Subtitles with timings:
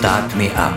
[0.00, 0.72] Start Me Up.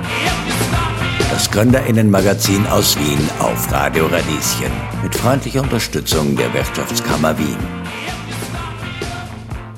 [1.29, 4.69] Das Gründerinnenmagazin aus Wien auf Radio Radieschen.
[5.01, 7.55] Mit freundlicher Unterstützung der Wirtschaftskammer Wien.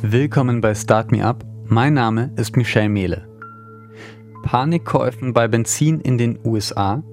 [0.01, 1.45] Willkommen bei Start Me Up.
[1.67, 3.27] Mein Name ist Michelle Mehle.
[4.42, 7.03] Panikkäufen bei Benzin in den USA,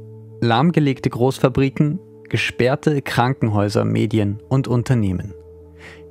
[0.41, 5.35] lahmgelegte Großfabriken, gesperrte Krankenhäuser, Medien und Unternehmen.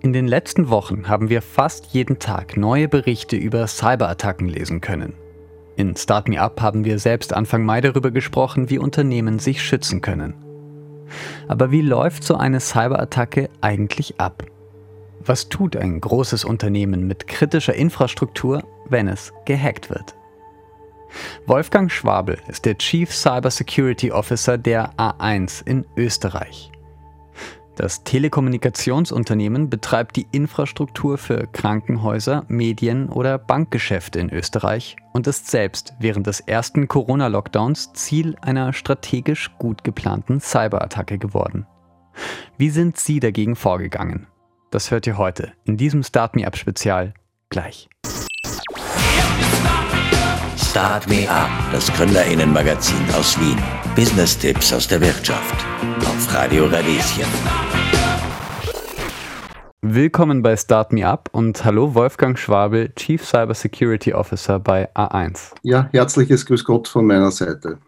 [0.01, 5.15] In den letzten Wochen haben wir fast jeden Tag neue Berichte über Cyberattacken lesen können.
[5.75, 10.01] In Start Me Up haben wir selbst Anfang Mai darüber gesprochen, wie Unternehmen sich schützen
[10.01, 10.33] können.
[11.47, 14.43] Aber wie läuft so eine Cyberattacke eigentlich ab?
[15.23, 20.15] Was tut ein großes Unternehmen mit kritischer Infrastruktur, wenn es gehackt wird?
[21.45, 26.71] Wolfgang Schwabel ist der Chief Cyber Security Officer der A1 in Österreich.
[27.75, 35.93] Das Telekommunikationsunternehmen betreibt die Infrastruktur für Krankenhäuser, Medien oder Bankgeschäfte in Österreich und ist selbst
[35.99, 41.65] während des ersten Corona-Lockdowns Ziel einer strategisch gut geplanten Cyberattacke geworden.
[42.57, 44.27] Wie sind Sie dagegen vorgegangen?
[44.69, 47.13] Das hört ihr heute in diesem Start Me Up Spezial
[47.49, 47.89] gleich.
[50.57, 53.57] Start Me Up, das Gründerinnenmagazin aus Wien.
[53.95, 55.65] Business-Tipps aus der Wirtschaft.
[55.99, 57.25] Auf Radio Radieschen.
[59.81, 65.51] Willkommen bei Start Me Up und hallo Wolfgang Schwabel, Chief Cyber Security Officer bei A1.
[65.63, 67.79] Ja, herzliches Grüß Gott von meiner Seite.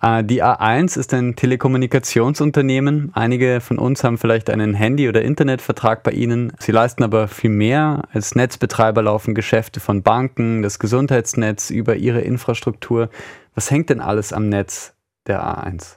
[0.00, 3.10] Äh, die A1 ist ein Telekommunikationsunternehmen.
[3.14, 6.52] Einige von uns haben vielleicht einen Handy- oder Internetvertrag bei Ihnen.
[6.60, 8.02] Sie leisten aber viel mehr.
[8.12, 13.10] Als Netzbetreiber laufen Geschäfte von Banken, das Gesundheitsnetz über Ihre Infrastruktur.
[13.56, 14.94] Was hängt denn alles am Netz
[15.30, 15.96] der A1?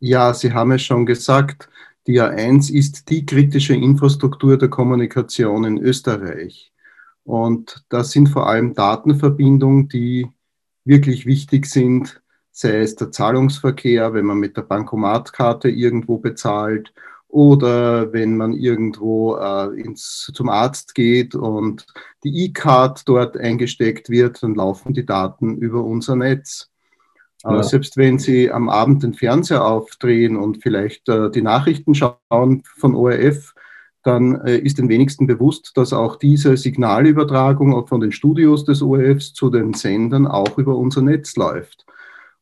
[0.00, 1.68] Ja, Sie haben es schon gesagt.
[2.06, 6.72] Die A1 ist die kritische Infrastruktur der Kommunikation in Österreich.
[7.24, 10.28] Und das sind vor allem Datenverbindungen, die
[10.84, 12.20] wirklich wichtig sind,
[12.50, 16.92] sei es der Zahlungsverkehr, wenn man mit der Bankomatkarte irgendwo bezahlt
[17.28, 21.86] oder wenn man irgendwo äh, ins, zum Arzt geht und
[22.24, 26.71] die E-Card dort eingesteckt wird, dann laufen die Daten über unser Netz.
[27.44, 27.62] Ja.
[27.62, 32.94] selbst wenn Sie am Abend den Fernseher aufdrehen und vielleicht äh, die Nachrichten schauen von
[32.94, 33.54] ORF,
[34.02, 38.82] dann äh, ist den wenigsten bewusst, dass auch diese Signalübertragung auch von den Studios des
[38.82, 41.86] ORFs zu den Sendern auch über unser Netz läuft.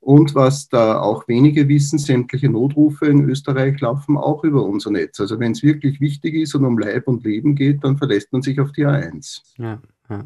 [0.01, 5.21] Und was da auch wenige wissen, sämtliche Notrufe in Österreich laufen auch über unser Netz.
[5.21, 8.41] Also wenn es wirklich wichtig ist und um Leib und Leben geht, dann verlässt man
[8.41, 9.43] sich auf die A1.
[9.59, 9.79] Ja,
[10.09, 10.25] ja.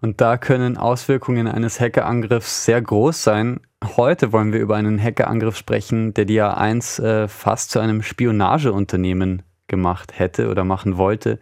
[0.00, 3.60] Und da können Auswirkungen eines Hackerangriffs sehr groß sein.
[3.96, 9.42] Heute wollen wir über einen Hackerangriff sprechen, der die A1 äh, fast zu einem Spionageunternehmen
[9.66, 11.38] gemacht hätte oder machen wollte.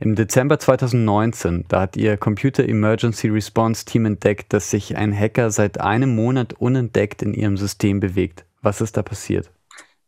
[0.00, 5.50] Im Dezember 2019, da hat ihr Computer Emergency Response Team entdeckt, dass sich ein Hacker
[5.50, 8.44] seit einem Monat unentdeckt in ihrem System bewegt.
[8.62, 9.50] Was ist da passiert?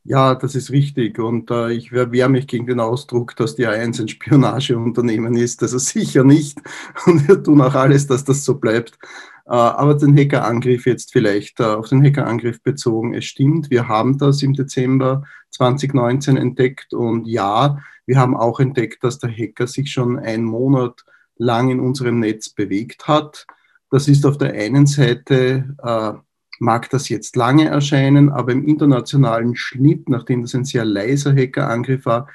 [0.05, 1.19] Ja, das ist richtig.
[1.19, 5.63] Und äh, ich wehre mich gegen den Ausdruck, dass die A1 ein Spionageunternehmen ist.
[5.63, 6.59] Also sicher nicht.
[7.07, 8.99] Und wir tun auch alles, dass das so bleibt.
[9.47, 13.15] Äh, aber den Hackerangriff jetzt vielleicht äh, auf den Hackerangriff bezogen.
[13.15, 16.95] Es stimmt, wir haben das im Dezember 2019 entdeckt.
[16.95, 21.05] Und ja, wir haben auch entdeckt, dass der Hacker sich schon einen Monat
[21.37, 23.47] lang in unserem Netz bewegt hat.
[23.91, 26.13] Das ist auf der einen Seite äh,
[26.61, 32.05] mag das jetzt lange erscheinen, aber im internationalen Schnitt, nachdem das ein sehr leiser Hackerangriff
[32.07, 32.29] war,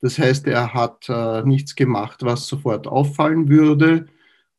[0.00, 4.06] das heißt, er hat äh, nichts gemacht, was sofort auffallen würde.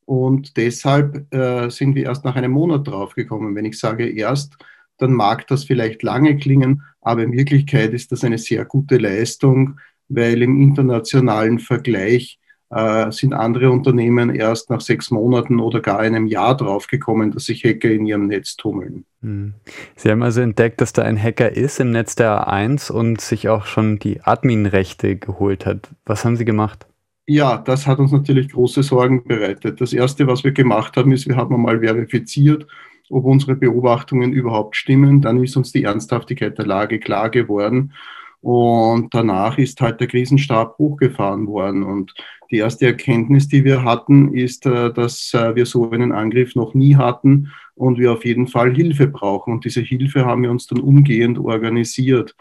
[0.06, 3.56] Und deshalb äh, sind wir erst nach einem Monat draufgekommen.
[3.56, 4.58] Wenn ich sage erst,
[4.98, 9.80] dann mag das vielleicht lange klingen, aber in Wirklichkeit ist das eine sehr gute Leistung,
[10.10, 12.40] weil im internationalen Vergleich
[12.72, 17.64] äh, sind andere Unternehmen erst nach sechs Monaten oder gar einem Jahr draufgekommen, dass sich
[17.64, 19.06] Hacker in ihrem Netz tummeln.
[19.22, 19.54] Hm.
[19.96, 23.50] Sie haben also entdeckt, dass da ein Hacker ist im Netz der A1 und sich
[23.50, 25.90] auch schon die Admin-Rechte geholt hat.
[26.06, 26.88] Was haben Sie gemacht?
[27.28, 29.80] Ja, das hat uns natürlich große Sorgen bereitet.
[29.80, 32.66] Das Erste, was wir gemacht haben, ist, wir haben mal verifiziert,
[33.10, 35.22] ob unsere Beobachtungen überhaupt stimmen.
[35.22, 37.94] Dann ist uns die Ernsthaftigkeit der Lage klar geworden.
[38.42, 41.84] Und danach ist halt der Krisenstab hochgefahren worden.
[41.84, 42.14] Und
[42.50, 46.74] die erste Erkenntnis, die wir hatten, ist, äh, dass äh, wir so einen Angriff noch
[46.74, 49.54] nie hatten und wir auf jeden Fall Hilfe brauchen.
[49.54, 52.36] Und diese Hilfe haben wir uns dann umgehend organisiert.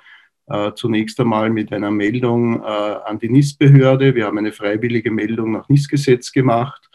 [0.46, 4.14] Äh, zunächst einmal mit einer Meldung an die NIS-Behörde.
[4.14, 6.90] Wir haben eine freiwillige Meldung nach NIS-Gesetz gemacht,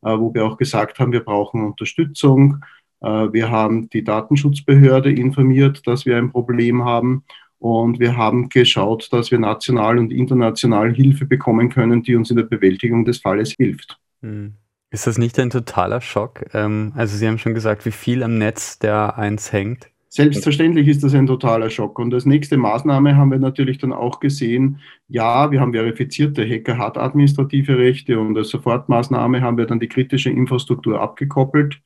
[0.00, 2.64] wo wir auch gesagt haben, wir brauchen Unterstützung.
[3.00, 7.24] Wir haben die Datenschutzbehörde informiert, dass wir ein Problem haben.
[7.60, 12.36] Und wir haben geschaut, dass wir national und international Hilfe bekommen können, die uns in
[12.36, 13.98] der Bewältigung des Falles hilft.
[14.22, 14.54] Hm.
[14.90, 16.46] Ist das nicht ein totaler Schock?
[16.54, 19.90] Ähm, also Sie haben schon gesagt, wie viel am Netz der eins hängt.
[20.08, 21.98] Selbstverständlich ist das ein totaler Schock.
[21.98, 26.78] Und als nächste Maßnahme haben wir natürlich dann auch gesehen, ja, wir haben verifizierte Hacker
[26.78, 31.80] hat administrative Rechte und als Sofortmaßnahme haben wir dann die kritische Infrastruktur abgekoppelt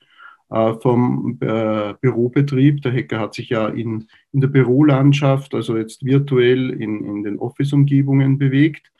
[0.48, 2.82] vom äh, Bürobetrieb.
[2.82, 7.38] Der Hacker hat sich ja in, in der Bürolandschaft, also jetzt virtuell in, in den
[7.38, 8.92] Office-Umgebungen bewegt.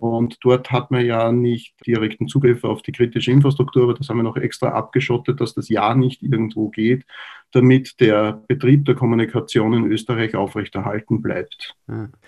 [0.00, 4.16] Und dort hat man ja nicht direkten Zugriff auf die kritische Infrastruktur, aber das haben
[4.16, 7.04] wir noch extra abgeschottet, dass das ja nicht irgendwo geht,
[7.50, 11.74] damit der Betrieb der Kommunikation in Österreich aufrechterhalten bleibt.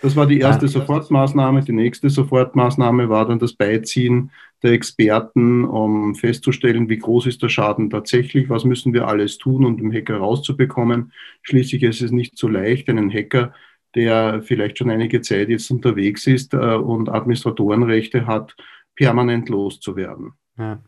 [0.03, 1.63] Das war die erste Sofortmaßnahme.
[1.63, 4.31] Die nächste Sofortmaßnahme war dann das Beiziehen
[4.63, 9.65] der Experten, um festzustellen, wie groß ist der Schaden tatsächlich, was müssen wir alles tun,
[9.65, 11.13] um den Hacker rauszubekommen.
[11.41, 13.55] Schließlich ist es nicht so leicht, einen Hacker
[13.95, 18.55] der vielleicht schon einige Zeit jetzt unterwegs ist äh, und Administratorenrechte hat,
[18.97, 20.33] permanent loszuwerden.
[20.59, 20.81] Ja.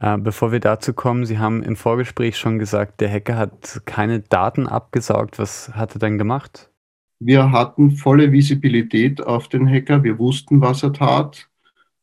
[0.00, 4.20] Äh, bevor wir dazu kommen, Sie haben im Vorgespräch schon gesagt, der Hacker hat keine
[4.20, 5.38] Daten abgesaugt.
[5.38, 6.70] Was hat er denn gemacht?
[7.18, 10.02] Wir hatten volle Visibilität auf den Hacker.
[10.02, 11.48] Wir wussten, was er tat.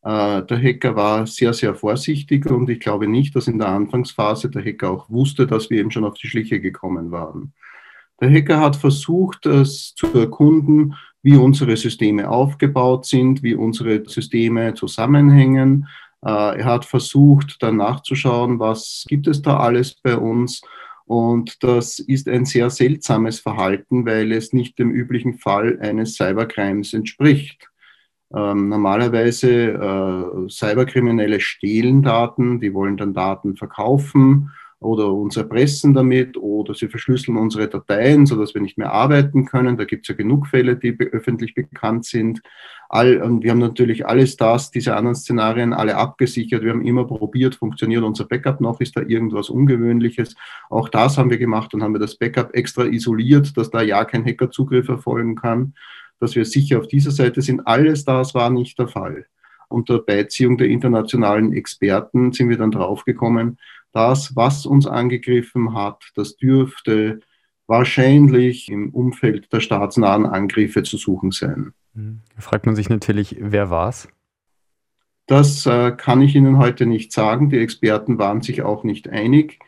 [0.03, 4.49] Äh, der Hacker war sehr, sehr vorsichtig und ich glaube nicht, dass in der Anfangsphase
[4.49, 7.53] der Hacker auch wusste, dass wir eben schon auf die Schliche gekommen waren.
[8.19, 14.73] Der Hacker hat versucht, es zu erkunden, wie unsere Systeme aufgebaut sind, wie unsere Systeme
[14.73, 15.87] zusammenhängen.
[16.25, 20.61] Äh, er hat versucht, dann nachzuschauen, was gibt es da alles bei uns.
[21.05, 26.93] Und das ist ein sehr seltsames Verhalten, weil es nicht dem üblichen Fall eines Cybercrimes
[26.93, 27.69] entspricht.
[28.35, 36.37] Ähm, normalerweise äh, Cyberkriminelle stehlen Daten, die wollen dann Daten verkaufen oder uns erpressen damit
[36.37, 39.75] oder sie verschlüsseln unsere Dateien, sodass wir nicht mehr arbeiten können.
[39.75, 42.41] Da gibt es ja genug Fälle, die öffentlich bekannt sind.
[42.89, 46.63] All, und wir haben natürlich alles das, diese anderen Szenarien alle abgesichert.
[46.63, 50.35] Wir haben immer probiert, funktioniert unser Backup noch, ist da irgendwas Ungewöhnliches.
[50.69, 54.05] Auch das haben wir gemacht und haben wir das Backup extra isoliert, dass da ja
[54.05, 55.73] kein Hackerzugriff erfolgen kann,
[56.19, 57.65] dass wir sicher auf dieser Seite sind.
[57.65, 59.25] Alles das war nicht der Fall.
[59.69, 63.57] Unter Beiziehung der internationalen Experten sind wir dann draufgekommen,
[63.97, 67.19] das, was uns angegriffen hat, das dürfte
[67.65, 71.73] wahrscheinlich im Umfeld der staatsnahen Angriffe zu suchen sein.
[71.95, 72.21] Mhm.
[72.35, 74.07] Da fragt man sich natürlich, wer war es?
[75.25, 77.49] Das äh, kann ich Ihnen heute nicht sagen.
[77.49, 79.59] Die Experten waren sich auch nicht einig.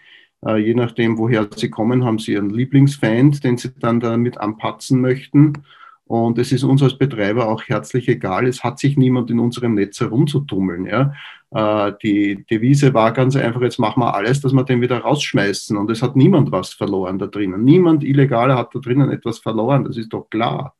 [0.45, 5.01] Äh, je nachdem, woher sie kommen, haben sie ihren Lieblingsfeind, den sie dann damit anpatzen
[5.01, 5.53] möchten.
[6.05, 8.47] Und es ist uns als Betreiber auch herzlich egal.
[8.47, 10.85] Es hat sich niemand in unserem Netz herumzutummeln.
[10.85, 11.13] Ja.
[11.51, 15.77] Äh, die Devise war ganz einfach, jetzt machen wir alles, dass wir den wieder rausschmeißen.
[15.77, 17.63] Und es hat niemand was verloren da drinnen.
[17.63, 20.75] Niemand Illegaler hat da drinnen etwas verloren, das ist doch klar.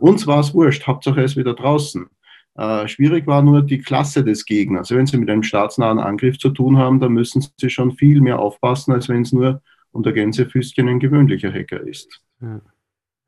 [0.00, 2.06] Uns war es wurscht, Hauptsache er ist wieder draußen.
[2.54, 4.90] Äh, schwierig war nur die Klasse des Gegners.
[4.90, 8.38] Wenn Sie mit einem staatsnahen Angriff zu tun haben, dann müssen Sie schon viel mehr
[8.38, 12.20] aufpassen, als wenn es nur unter Gänsefüßchen ein gewöhnlicher Hacker ist.
[12.40, 12.60] Ja.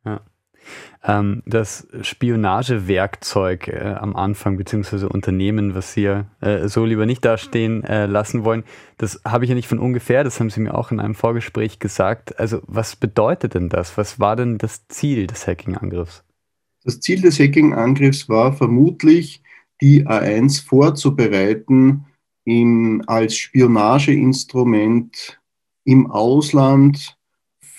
[0.05, 0.21] ja
[1.03, 7.85] ähm, das Spionagewerkzeug äh, am Anfang, beziehungsweise Unternehmen, was Sie äh, so lieber nicht dastehen
[7.85, 8.65] äh, lassen wollen,
[8.99, 11.79] das habe ich ja nicht von ungefähr, das haben Sie mir auch in einem Vorgespräch
[11.79, 12.39] gesagt.
[12.39, 13.97] Also was bedeutet denn das?
[13.99, 16.25] Was war denn das Ziel des Hacking-Angriffs?
[16.85, 19.43] Das Ziel des Hacking-Angriffs war vermutlich,
[19.81, 22.07] die A1 vorzubereiten
[22.45, 25.41] im, als Spionageinstrument
[25.85, 27.14] im Ausland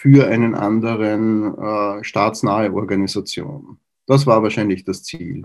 [0.05, 3.79] für einen anderen äh, staatsnahe Organisation.
[4.05, 5.41] Das war wahrscheinlich das Ziel.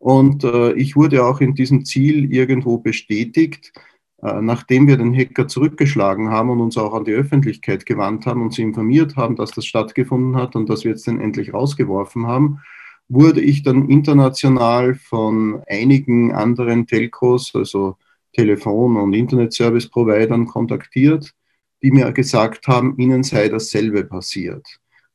[0.00, 3.72] Und äh, ich wurde auch in diesem Ziel irgendwo bestätigt,
[4.20, 8.42] äh, nachdem wir den Hacker zurückgeschlagen haben und uns auch an die Öffentlichkeit gewandt haben
[8.42, 12.26] und sie informiert haben, dass das stattgefunden hat und dass wir jetzt den endlich rausgeworfen
[12.26, 12.58] haben,
[13.08, 17.98] wurde ich dann international von einigen anderen Telcos, also
[18.32, 21.36] Telefon- und Internet-Service-Providern kontaktiert
[21.82, 24.66] die mir gesagt haben, ihnen sei dasselbe passiert.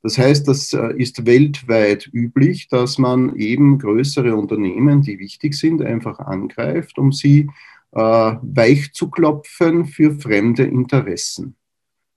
[0.04, 5.82] Das heißt, das äh, ist weltweit üblich, dass man eben größere Unternehmen, die wichtig sind,
[5.82, 7.50] einfach angreift, um sie
[7.92, 11.56] äh, weich zu klopfen für fremde Interessen.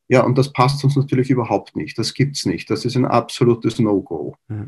[0.09, 1.97] Ja, und das passt uns natürlich überhaupt nicht.
[1.97, 2.69] Das gibt es nicht.
[2.69, 4.35] Das ist ein absolutes No-Go.
[4.49, 4.67] Ja.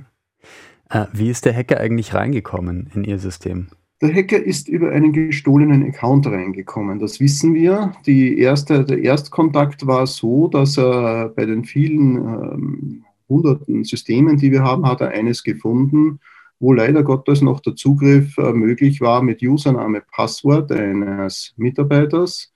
[0.88, 3.68] Äh, wie ist der Hacker eigentlich reingekommen in Ihr System?
[4.02, 6.98] Der Hacker ist über einen gestohlenen Account reingekommen.
[6.98, 7.92] Das wissen wir.
[8.04, 14.50] Die erste, der Erstkontakt war so, dass er bei den vielen ähm, hunderten Systemen, die
[14.50, 16.18] wir haben, hat er eines gefunden,
[16.58, 22.52] wo leider Gottes noch der Zugriff äh, möglich war mit Username, Passwort eines Mitarbeiters.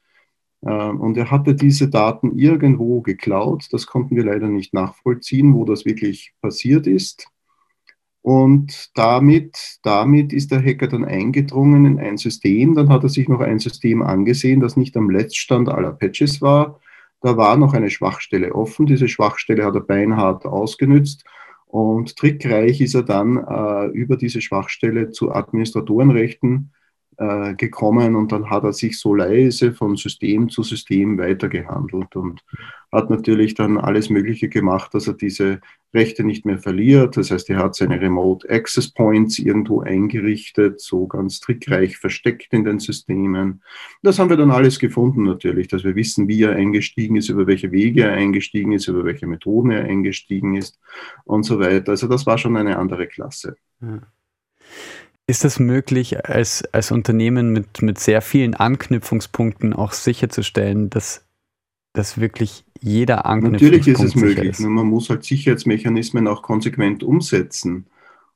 [0.62, 3.68] Äh, und er hatte diese Daten irgendwo geklaut.
[3.70, 7.28] Das konnten wir leider nicht nachvollziehen, wo das wirklich passiert ist.
[8.26, 12.74] Und damit, damit ist der Hacker dann eingedrungen in ein System.
[12.74, 16.80] Dann hat er sich noch ein System angesehen, das nicht am Letztstand aller Patches war.
[17.20, 18.86] Da war noch eine Schwachstelle offen.
[18.86, 21.22] Diese Schwachstelle hat er beinhart ausgenützt.
[21.66, 26.72] Und trickreich ist er dann äh, über diese Schwachstelle zu Administratorenrechten
[27.18, 32.44] äh, gekommen und dann hat er sich so leise von System zu System weitergehandelt und
[32.92, 35.60] hat natürlich dann alles Mögliche gemacht, dass er diese
[35.94, 37.16] Rechte nicht mehr verliert.
[37.16, 42.64] Das heißt, er hat seine Remote Access Points irgendwo eingerichtet, so ganz trickreich versteckt in
[42.64, 43.62] den Systemen.
[44.02, 47.46] Das haben wir dann alles gefunden natürlich, dass wir wissen, wie er eingestiegen ist, über
[47.46, 50.78] welche Wege er eingestiegen ist, über welche Methoden er eingestiegen ist
[51.24, 51.92] und so weiter.
[51.92, 53.56] Also das war schon eine andere Klasse.
[53.80, 54.02] Ja.
[55.28, 61.26] Ist es möglich, als, als Unternehmen mit, mit sehr vielen Anknüpfungspunkten auch sicherzustellen, dass,
[61.92, 64.60] dass wirklich jeder Anknüpfungspunkt Natürlich ist es möglich, ist.
[64.60, 67.86] man muss halt Sicherheitsmechanismen auch konsequent umsetzen.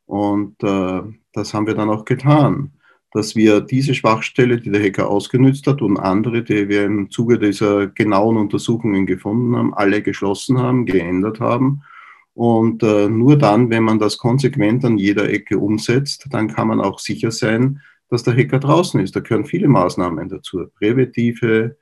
[0.07, 2.73] Und äh, das haben wir dann auch getan,
[3.13, 7.39] dass wir diese Schwachstelle, die der Hacker ausgenutzt hat und andere, die wir im Zuge
[7.39, 11.83] dieser genauen Untersuchungen gefunden haben, alle geschlossen haben, geändert haben
[12.41, 16.81] und äh, nur dann, wenn man das konsequent an jeder Ecke umsetzt, dann kann man
[16.81, 19.15] auch sicher sein, dass der Hacker draußen ist.
[19.15, 20.67] Da gehören viele Maßnahmen dazu.
[20.79, 21.77] Präventive,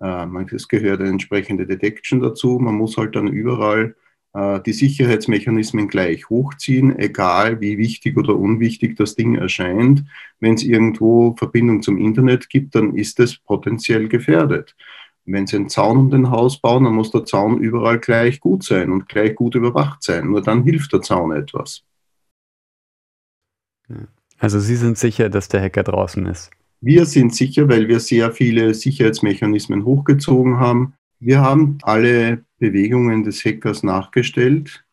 [0.00, 2.58] äh, es gehört eine entsprechende Detection dazu.
[2.58, 3.96] Man muss halt dann überall
[4.34, 10.04] äh, die Sicherheitsmechanismen gleich hochziehen, egal wie wichtig oder unwichtig das Ding erscheint.
[10.38, 14.76] Wenn es irgendwo Verbindung zum Internet gibt, dann ist es potenziell gefährdet.
[15.26, 18.62] Wenn Sie einen Zaun um den Haus bauen, dann muss der Zaun überall gleich gut
[18.62, 20.26] sein und gleich gut überwacht sein.
[20.26, 21.82] Nur dann hilft der Zaun etwas.
[24.38, 26.50] Also Sie sind sicher, dass der Hacker draußen ist?
[26.80, 30.94] Wir sind sicher, weil wir sehr viele Sicherheitsmechanismen hochgezogen haben.
[31.18, 34.84] Wir haben alle Bewegungen des Hackers nachgestellt.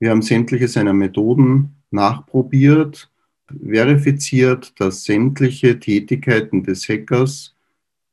[0.00, 3.10] Wir haben sämtliche seiner Methoden nachprobiert,
[3.46, 7.54] verifiziert, dass sämtliche Tätigkeiten des Hackers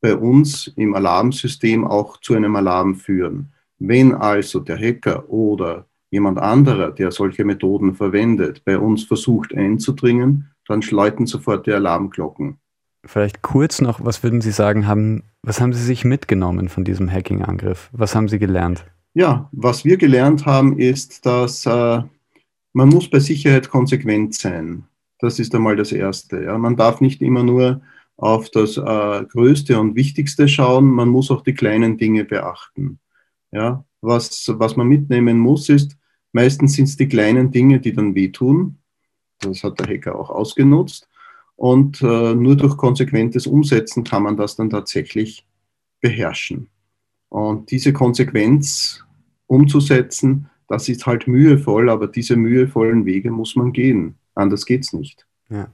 [0.06, 3.52] bei uns im Alarmsystem auch zu einem Alarm führen.
[3.80, 10.52] Wenn also der Hacker oder jemand anderer, der solche Methoden verwendet, bei uns versucht einzudringen,
[10.68, 12.58] dann schleuten sofort die Alarmglocken.
[13.04, 17.12] Vielleicht kurz noch, was würden Sie sagen, haben, was haben Sie sich mitgenommen von diesem
[17.12, 17.90] Hacking-Angriff?
[17.92, 18.86] Was haben Sie gelernt?
[19.16, 22.04] Ja, was wir gelernt haben, ist, dass äh,
[22.74, 24.84] man muss bei Sicherheit konsequent sein.
[25.18, 26.44] Das ist einmal das Erste.
[26.44, 26.60] Ja.
[26.60, 27.82] Man darf nicht immer nur
[28.18, 33.00] auf das äh, Größte und Wichtigste schauen, man muss auch die kleinen Dinge beachten.
[33.52, 35.98] Ja, was, was man mitnehmen muss, ist,
[36.32, 38.78] meistens sind es die kleinen Dinge, die dann wehtun.
[39.40, 41.10] Das hat der Hacker auch ausgenutzt.
[41.56, 45.46] Und äh, nur durch konsequentes Umsetzen kann man das dann tatsächlich
[46.02, 46.70] beherrschen.
[47.30, 49.04] Und diese Konsequenz
[49.48, 54.16] umzusetzen, das ist halt mühevoll, aber diese mühevollen Wege muss man gehen.
[54.34, 55.26] Anders geht's nicht.
[55.50, 55.70] Ja.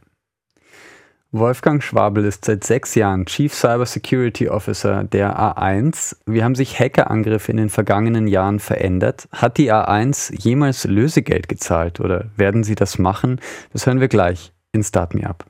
[1.34, 6.18] Wolfgang Schwabel ist seit sechs Jahren Chief Cyber Security Officer der A1.
[6.26, 9.30] Wie haben sich Hackerangriffe in den vergangenen Jahren verändert?
[9.32, 13.40] Hat die A1 jemals Lösegeld gezahlt oder werden sie das machen?
[13.72, 15.46] Das hören wir gleich in Start Me Up.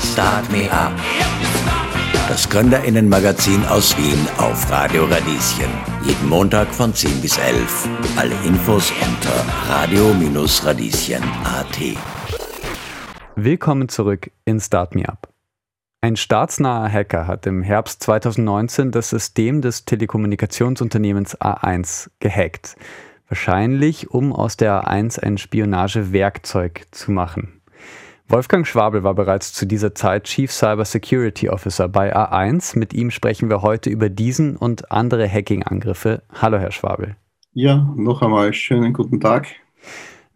[0.00, 0.92] Start Me Up.
[2.28, 5.72] Das Gründerinnenmagazin aus Wien auf Radio Radieschen.
[6.04, 7.88] Jeden Montag von 10 bis 11.
[8.16, 12.19] Alle Infos unter radio-radieschen.at.
[13.42, 15.32] Willkommen zurück in Start Me Up.
[16.02, 22.76] Ein staatsnaher Hacker hat im Herbst 2019 das System des Telekommunikationsunternehmens A1 gehackt.
[23.28, 27.62] Wahrscheinlich, um aus der A1 ein Spionagewerkzeug zu machen.
[28.28, 32.78] Wolfgang Schwabel war bereits zu dieser Zeit Chief Cyber Security Officer bei A1.
[32.78, 36.22] Mit ihm sprechen wir heute über diesen und andere Hacking-Angriffe.
[36.42, 37.16] Hallo, Herr Schwabel.
[37.54, 39.46] Ja, noch einmal schönen guten Tag.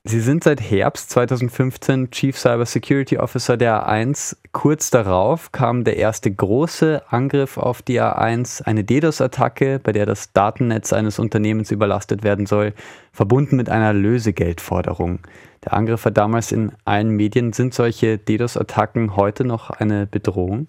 [0.07, 4.37] Sie sind seit Herbst 2015 Chief Cyber Security Officer der A1.
[4.53, 10.35] Kurz darauf kam der erste große Angriff auf die A1, eine DDoS-Attacke, bei der das
[10.35, 12.75] Datennetz eines Unternehmens überlastet werden soll,
[13.13, 15.21] verbunden mit einer Lösegeldforderung.
[15.65, 17.55] Der Angriff war damals in allen Medien.
[17.55, 20.67] Sind solche DDoS-Attacken heute noch eine Bedrohung?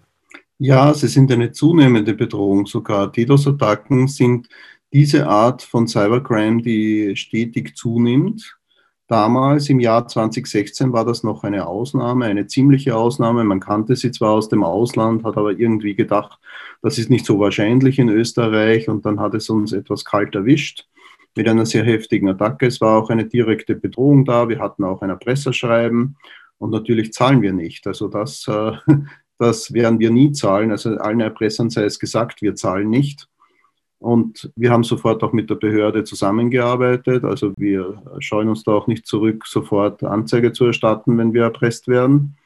[0.59, 3.11] Ja, sie sind eine zunehmende Bedrohung sogar.
[3.11, 4.47] DDoS-Attacken sind
[4.93, 8.54] diese Art von Cybercrime, die stetig zunimmt
[9.07, 13.43] Damals im Jahr 2016 war das noch eine Ausnahme, eine ziemliche Ausnahme.
[13.43, 16.39] Man kannte sie zwar aus dem Ausland, hat aber irgendwie gedacht,
[16.81, 20.87] das ist nicht so wahrscheinlich in Österreich und dann hat es uns etwas kalt erwischt
[21.35, 22.65] mit einer sehr heftigen Attacke.
[22.65, 24.49] Es war auch eine direkte Bedrohung da.
[24.49, 26.17] Wir hatten auch ein Erpresserschreiben
[26.57, 27.85] und natürlich zahlen wir nicht.
[27.85, 28.71] Also das, äh,
[29.37, 30.71] das werden wir nie zahlen.
[30.71, 33.27] Also allen Erpressern sei es gesagt, wir zahlen nicht.
[34.05, 37.23] Und wir haben sofort auch mit der Behörde zusammengearbeitet.
[37.23, 41.87] Also wir scheuen uns da auch nicht zurück, sofort Anzeige zu erstatten, wenn wir erpresst
[41.87, 42.37] werden.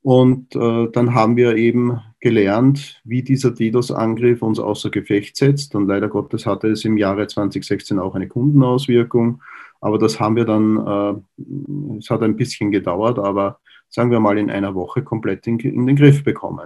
[0.00, 5.74] Und äh, dann haben wir eben gelernt, wie dieser DDoS-Angriff uns außer Gefecht setzt.
[5.74, 9.42] Und leider Gottes hatte es im Jahre 2016 auch eine Kundenauswirkung.
[9.82, 10.78] Aber das haben wir dann,
[11.36, 13.60] äh, es hat ein bisschen gedauert, aber
[13.90, 16.64] sagen wir mal in einer Woche komplett in, in den Griff bekommen.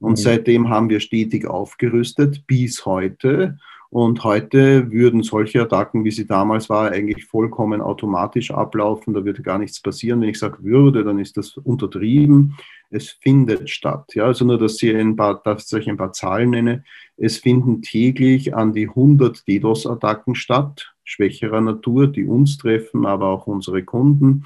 [0.00, 3.58] Und seitdem haben wir stetig aufgerüstet bis heute.
[3.90, 9.14] Und heute würden solche Attacken, wie sie damals war, eigentlich vollkommen automatisch ablaufen.
[9.14, 10.20] Da würde gar nichts passieren.
[10.20, 12.56] Wenn ich sage würde, dann ist das untertrieben.
[12.90, 14.14] Es findet statt.
[14.14, 16.84] Ja, also nur, dass, Sie ein paar, dass ich ein paar Zahlen nenne.
[17.16, 23.48] Es finden täglich an die 100 DDoS-Attacken statt, schwächerer Natur, die uns treffen, aber auch
[23.48, 24.44] unsere Kunden.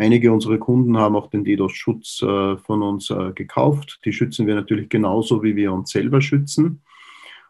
[0.00, 4.00] Einige unserer Kunden haben auch den DDoS-Schutz äh, von uns äh, gekauft.
[4.06, 6.80] Die schützen wir natürlich genauso, wie wir uns selber schützen.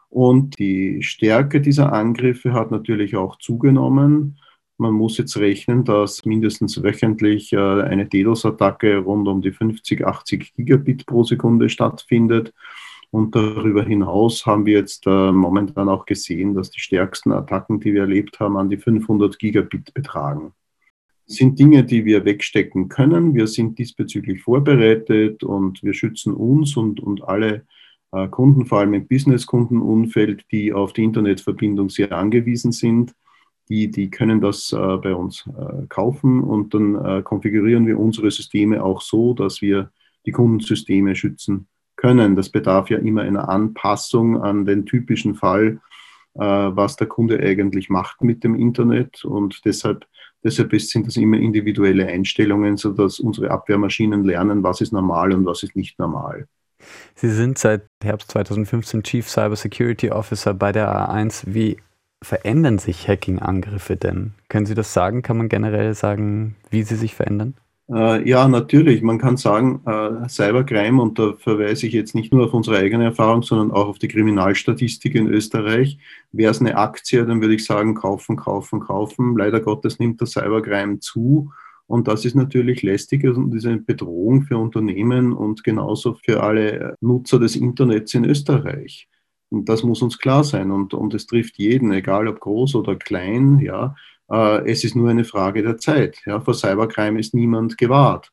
[0.09, 4.37] Und die Stärke dieser Angriffe hat natürlich auch zugenommen.
[4.77, 10.53] Man muss jetzt rechnen, dass mindestens wöchentlich äh, eine DDoS-Attacke rund um die 50, 80
[10.53, 12.53] Gigabit pro Sekunde stattfindet.
[13.11, 17.93] Und darüber hinaus haben wir jetzt äh, momentan auch gesehen, dass die stärksten Attacken, die
[17.93, 20.51] wir erlebt haben, an die 500 Gigabit betragen.
[21.25, 23.33] Sind Dinge, die wir wegstecken können.
[23.33, 27.65] Wir sind diesbezüglich vorbereitet und wir schützen uns und, und alle
[28.11, 33.13] äh, Kunden, vor allem im Business-Kundenumfeld, die auf die Internetverbindung sehr angewiesen sind,
[33.69, 38.29] die, die können das äh, bei uns äh, kaufen und dann äh, konfigurieren wir unsere
[38.29, 39.91] Systeme auch so, dass wir
[40.25, 42.35] die Kundensysteme schützen können.
[42.35, 45.79] Das bedarf ja immer einer Anpassung an den typischen Fall,
[46.33, 50.05] was der Kunde eigentlich macht mit dem Internet und deshalb
[50.43, 55.61] Deshalb sind das immer individuelle Einstellungen, sodass unsere Abwehrmaschinen lernen, was ist normal und was
[55.61, 56.47] ist nicht normal.
[57.13, 61.43] Sie sind seit Herbst 2015 Chief Cyber Security Officer bei der A1.
[61.45, 61.77] Wie
[62.23, 64.33] verändern sich Hacking-Angriffe denn?
[64.49, 65.21] Können Sie das sagen?
[65.21, 67.55] Kann man generell sagen, wie sie sich verändern?
[67.93, 69.01] Äh, ja, natürlich.
[69.01, 73.05] Man kann sagen, äh, Cybercrime, und da verweise ich jetzt nicht nur auf unsere eigene
[73.05, 75.97] Erfahrung, sondern auch auf die Kriminalstatistik in Österreich.
[76.31, 79.35] Wäre es eine Aktie, dann würde ich sagen, kaufen, kaufen, kaufen.
[79.37, 81.51] Leider Gottes nimmt der Cybercrime zu.
[81.85, 86.95] Und das ist natürlich lästig und ist eine Bedrohung für Unternehmen und genauso für alle
[87.01, 89.09] Nutzer des Internets in Österreich.
[89.49, 90.71] Und das muss uns klar sein.
[90.71, 93.59] Und, und es trifft jeden, egal ob groß oder klein.
[93.59, 93.95] Ja,
[94.65, 96.17] es ist nur eine Frage der Zeit.
[96.25, 98.31] Ja, vor Cybercrime ist niemand gewahrt.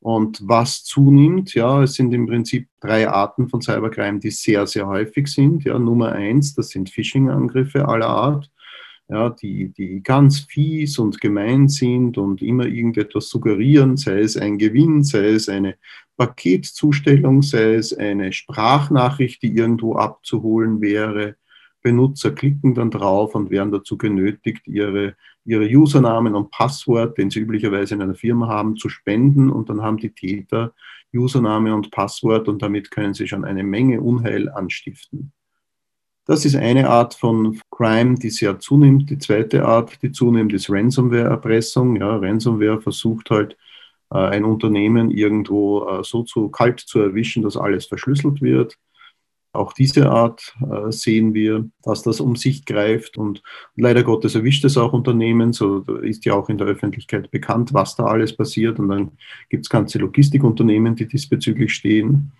[0.00, 4.86] Und was zunimmt, ja, es sind im Prinzip drei Arten von Cybercrime, die sehr, sehr
[4.86, 5.64] häufig sind.
[5.64, 8.50] Ja, Nummer eins, das sind Phishing-Angriffe aller Art
[9.10, 14.56] ja, die, die ganz fies und gemein sind und immer irgendetwas suggerieren, sei es ein
[14.56, 15.76] Gewinn, sei es eine
[16.16, 21.34] Paketzustellung, sei es eine Sprachnachricht, die irgendwo abzuholen wäre.
[21.82, 27.40] Benutzer klicken dann drauf und werden dazu genötigt, ihre, ihre Usernamen und Passwort, den sie
[27.40, 30.72] üblicherweise in einer Firma haben, zu spenden und dann haben die Täter
[31.12, 35.32] Username und Passwort und damit können sie schon eine Menge Unheil anstiften.
[36.26, 39.10] Das ist eine Art von Crime, die sehr zunimmt.
[39.10, 41.96] Die zweite Art, die zunimmt, ist Ransomware-Erpressung.
[41.96, 43.56] Ja, Ransomware versucht halt,
[44.12, 48.76] äh, ein Unternehmen irgendwo äh, so zu kalt zu erwischen, dass alles verschlüsselt wird.
[49.52, 53.42] Auch diese Art äh, sehen wir, dass das um sich greift und
[53.74, 55.52] leider Gottes erwischt es auch Unternehmen.
[55.52, 58.78] So ist ja auch in der Öffentlichkeit bekannt, was da alles passiert.
[58.78, 59.12] Und dann
[59.48, 62.30] gibt es ganze Logistikunternehmen, die diesbezüglich stehen.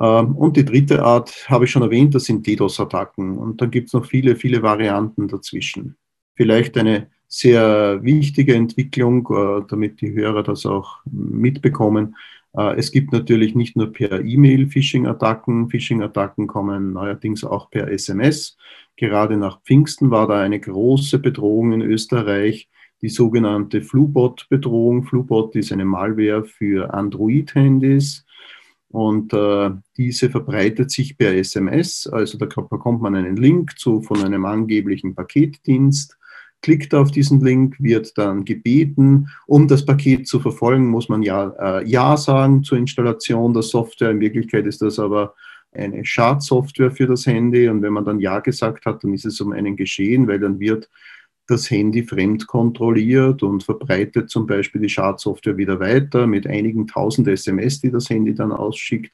[0.00, 3.36] Ähm, und die dritte Art habe ich schon erwähnt, das sind DDoS-Attacken.
[3.36, 5.96] Und dann gibt es noch viele, viele Varianten dazwischen.
[6.36, 12.16] Vielleicht eine sehr wichtige Entwicklung, äh, damit die Hörer das auch mitbekommen.
[12.56, 15.70] Äh, es gibt natürlich nicht nur per E-Mail Phishing-Attacken.
[15.70, 18.56] Phishing-Attacken kommen neuerdings auch per SMS.
[18.96, 22.68] Gerade nach Pfingsten war da eine große Bedrohung in Österreich,
[23.02, 25.04] die sogenannte Flubot-Bedrohung.
[25.04, 28.26] Flubot ist eine Malware für Android-Handys
[28.90, 32.08] und äh, diese verbreitet sich per SMS.
[32.08, 36.18] Also da bekommt man einen Link zu, von einem angeblichen Paketdienst,
[36.62, 41.80] klickt auf diesen Link, wird dann gebeten, um das Paket zu verfolgen, muss man ja,
[41.80, 44.10] äh, ja sagen zur Installation der Software.
[44.10, 45.34] In Wirklichkeit ist das aber
[45.72, 47.68] eine Schadsoftware für das Handy.
[47.68, 50.58] Und wenn man dann Ja gesagt hat, dann ist es um einen geschehen, weil dann
[50.60, 50.88] wird
[51.46, 57.26] das Handy fremd kontrolliert und verbreitet zum Beispiel die Schadsoftware wieder weiter mit einigen tausend
[57.26, 59.12] SMS, die das Handy dann ausschickt.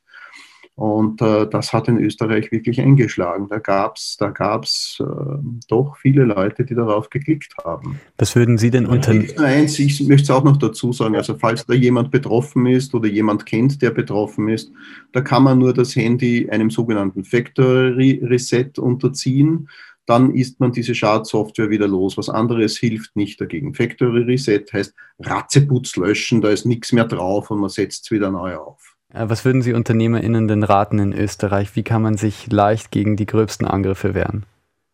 [0.76, 3.48] Und äh, das hat in Österreich wirklich eingeschlagen.
[3.48, 7.98] Da gab es da gab's, äh, doch viele Leute, die darauf geklickt haben.
[8.18, 9.12] Was würden Sie denn unter...
[9.42, 13.08] Eins, ich möchte es auch noch dazu sagen, also falls da jemand betroffen ist oder
[13.08, 14.70] jemand kennt, der betroffen ist,
[15.12, 19.70] da kann man nur das Handy einem sogenannten Factory Reset unterziehen.
[20.04, 22.18] Dann ist man diese Schadsoftware wieder los.
[22.18, 23.72] Was anderes hilft nicht dagegen.
[23.72, 28.30] Factory Reset heißt Ratzeputz löschen, da ist nichts mehr drauf und man setzt es wieder
[28.30, 28.95] neu auf.
[29.12, 31.74] Äh, was würden Sie UnternehmerInnen denn raten in Österreich?
[31.76, 34.44] Wie kann man sich leicht gegen die gröbsten Angriffe wehren?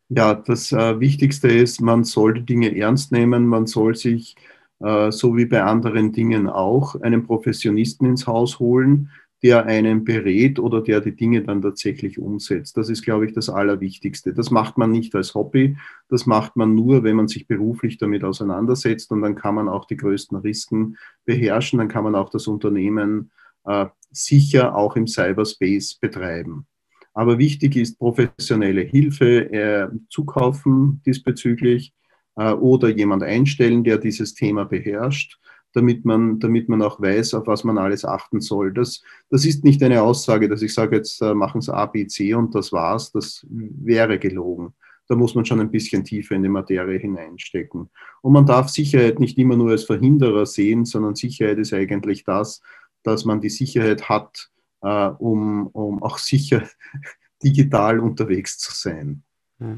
[0.08, 3.46] Ja, das äh, Wichtigste ist, man soll die Dinge ernst nehmen.
[3.46, 4.36] Man soll sich,
[4.80, 9.10] äh, so wie bei anderen Dingen auch, einen Professionisten ins Haus holen,
[9.42, 12.76] der einen berät oder der die Dinge dann tatsächlich umsetzt.
[12.76, 14.34] Das ist, glaube ich, das Allerwichtigste.
[14.34, 15.76] Das macht man nicht als Hobby,
[16.08, 19.86] das macht man nur, wenn man sich beruflich damit auseinandersetzt und dann kann man auch
[19.86, 23.30] die größten Risiken beherrschen, dann kann man auch das Unternehmen
[23.64, 26.66] äh, sicher auch im Cyberspace betreiben.
[27.14, 31.92] Aber wichtig ist professionelle Hilfe äh, zukaufen diesbezüglich
[32.36, 35.38] äh, oder jemand einstellen, der dieses Thema beherrscht,
[35.74, 38.72] damit man, damit man auch weiß, auf was man alles achten soll.
[38.72, 42.06] Das, das ist nicht eine Aussage, dass ich sage, jetzt äh, machen Sie A, B,
[42.06, 43.12] C und das war's.
[43.12, 44.72] Das wäre gelogen.
[45.08, 47.90] Da muss man schon ein bisschen tiefer in die Materie hineinstecken.
[48.22, 52.62] Und man darf Sicherheit nicht immer nur als Verhinderer sehen, sondern Sicherheit ist eigentlich das,
[53.02, 54.50] dass man die Sicherheit hat,
[54.82, 56.62] äh, um, um auch sicher
[57.42, 59.22] digital unterwegs zu sein.
[59.58, 59.76] Ja.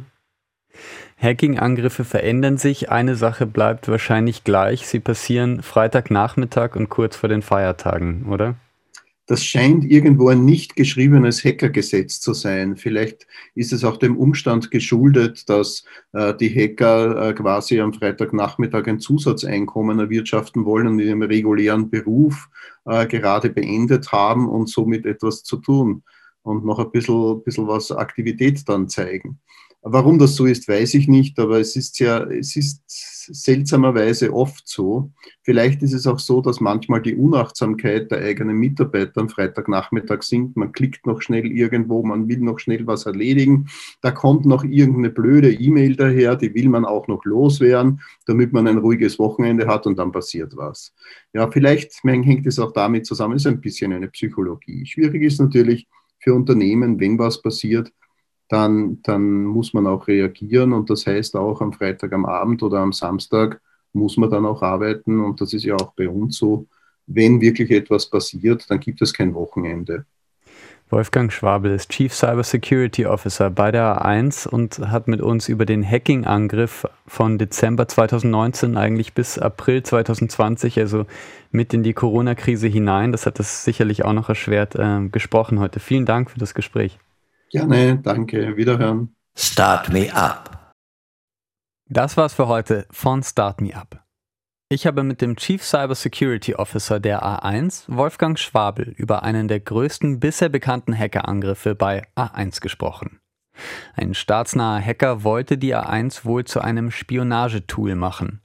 [1.19, 2.91] Hacking-Angriffe verändern sich.
[2.91, 4.87] Eine Sache bleibt wahrscheinlich gleich.
[4.87, 8.57] Sie passieren Freitagnachmittag und kurz vor den Feiertagen, oder?
[9.27, 12.77] Das scheint irgendwo ein nicht geschriebenes Hackergesetz zu sein.
[12.77, 18.87] Vielleicht ist es auch dem Umstand geschuldet, dass äh, die Hacker äh, quasi am Freitagnachmittag
[18.87, 22.51] ein Zusatzeinkommen erwirtschaften wollen und ihren regulären Beruf
[22.85, 26.03] äh, gerade beendet haben und somit etwas zu tun
[26.43, 29.41] und noch ein bisschen, bisschen was Aktivität dann zeigen.
[29.87, 34.67] Warum das so ist, weiß ich nicht, aber es ist ja, es ist seltsamerweise oft
[34.67, 35.13] so.
[35.43, 40.57] Vielleicht ist es auch so, dass manchmal die Unachtsamkeit der eigenen Mitarbeiter am Freitagnachmittag sinkt.
[40.57, 43.69] Man klickt noch schnell irgendwo, man will noch schnell was erledigen.
[44.01, 48.67] Da kommt noch irgendeine blöde E-Mail daher, die will man auch noch loswerden, damit man
[48.67, 50.95] ein ruhiges Wochenende hat und dann passiert was.
[51.35, 54.87] Ja, vielleicht hängt es auch damit zusammen, ist ein bisschen eine Psychologie.
[54.87, 55.87] Schwierig ist natürlich
[56.21, 57.93] für Unternehmen, wenn was passiert,
[58.49, 62.79] dann, dann muss man auch reagieren und das heißt auch am Freitag am Abend oder
[62.79, 63.61] am Samstag
[63.93, 66.67] muss man dann auch arbeiten und das ist ja auch bei uns so.
[67.07, 70.07] Wenn wirklich etwas passiert, dann gibt es kein Wochenende.
[70.91, 75.65] Wolfgang Schwabel ist Chief Cyber Security Officer bei der A1 und hat mit uns über
[75.65, 81.07] den Hacking-Angriff von Dezember 2019 eigentlich bis April 2020, also
[81.51, 85.81] mit in die Corona-Krise hinein, das hat das sicherlich auch noch erschwert, äh, gesprochen heute.
[85.81, 86.99] Vielen Dank für das Gespräch.
[87.55, 89.15] Gerne, danke, wiederhören.
[89.37, 90.73] Start Me Up.
[91.89, 94.05] Das war's für heute von Start Me Up.
[94.69, 99.61] Ich habe mit dem Chief Cyber Security Officer der A1, Wolfgang Schwabel, über einen der
[99.61, 103.21] größten bisher bekannten Hackerangriffe bei A1 gesprochen.
[103.95, 108.43] Ein staatsnaher Hacker wollte die A1 wohl zu einem Spionagetool machen.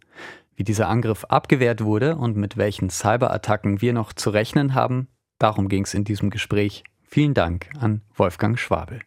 [0.56, 5.08] Wie dieser Angriff abgewehrt wurde und mit welchen Cyberattacken wir noch zu rechnen haben,
[5.40, 6.84] darum ging es in diesem Gespräch.
[7.12, 9.00] Vielen Dank an Wolfgang Schwabel.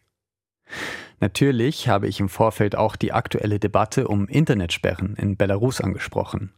[1.21, 6.51] Natürlich habe ich im Vorfeld auch die aktuelle Debatte um Internetsperren in Belarus angesprochen.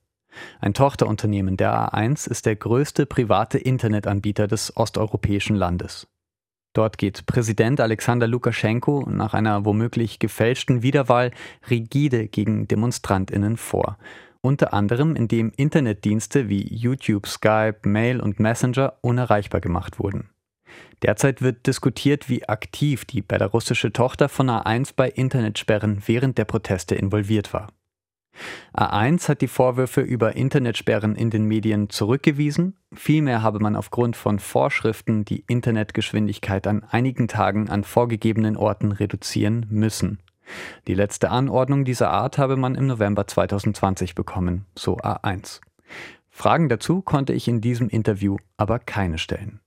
[0.60, 6.08] Ein Tochterunternehmen der A1 ist der größte private Internetanbieter des osteuropäischen Landes.
[6.74, 11.30] Dort geht Präsident Alexander Lukaschenko nach einer womöglich gefälschten Wiederwahl
[11.70, 14.00] rigide gegen Demonstrantinnen vor,
[14.42, 20.32] unter anderem indem Internetdienste wie YouTube, Skype, Mail und Messenger unerreichbar gemacht wurden.
[21.02, 26.96] Derzeit wird diskutiert, wie aktiv die belarussische Tochter von A1 bei Internetsperren während der Proteste
[26.96, 27.68] involviert war.
[28.74, 34.40] A1 hat die Vorwürfe über Internetsperren in den Medien zurückgewiesen, vielmehr habe man aufgrund von
[34.40, 40.20] Vorschriften die Internetgeschwindigkeit an einigen Tagen an vorgegebenen Orten reduzieren müssen.
[40.88, 45.62] Die letzte Anordnung dieser Art habe man im November 2020 bekommen, so A1.
[46.30, 49.62] Fragen dazu konnte ich in diesem Interview aber keine stellen.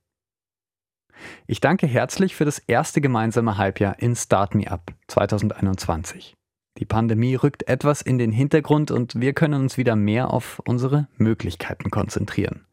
[1.47, 6.35] Ich danke herzlich für das erste gemeinsame Halbjahr in Start Me Up 2021.
[6.79, 11.09] Die Pandemie rückt etwas in den Hintergrund und wir können uns wieder mehr auf unsere
[11.17, 12.67] Möglichkeiten konzentrieren.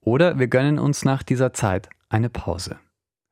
[0.00, 2.78] Oder wir gönnen uns nach dieser Zeit eine Pause.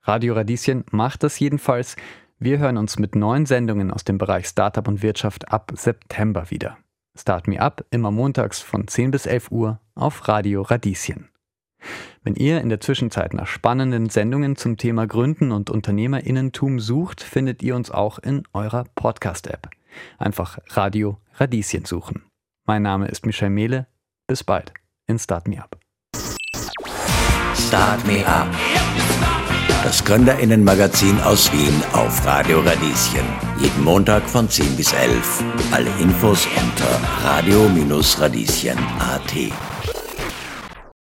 [0.02, 1.96] Radio Radieschen macht das jedenfalls.
[2.38, 6.78] Wir hören uns mit neuen Sendungen aus dem Bereich Startup und Wirtschaft ab September wieder.
[7.18, 11.28] Start Me Up immer montags von 10 bis 11 Uhr auf Radio Radieschen.
[12.22, 17.62] Wenn ihr in der Zwischenzeit nach spannenden Sendungen zum Thema Gründen und Unternehmerinnentum sucht, findet
[17.62, 19.70] ihr uns auch in eurer Podcast-App.
[20.18, 22.22] Einfach Radio Radieschen suchen.
[22.64, 23.86] Mein Name ist Michel Mehle.
[24.26, 24.72] Bis bald
[25.06, 25.78] in Start Me Up.
[27.54, 28.48] Start Me Up.
[29.84, 33.24] Das Gründerinnenmagazin aus Wien auf Radio Radieschen.
[33.60, 35.44] Jeden Montag von 10 bis 11.
[35.70, 39.95] Alle Infos unter radio-radieschen.at.